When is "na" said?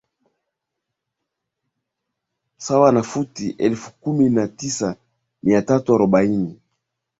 4.29-4.47